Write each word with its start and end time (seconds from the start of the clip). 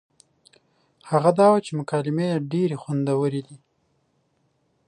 هغه 1.11 1.29
دا 1.39 1.47
وه 1.51 1.59
چې 1.65 1.71
مکالمې 1.79 2.25
يې 2.31 2.43
ډېرې 2.51 2.77
خوندورې 2.81 3.41
دي 3.47 3.57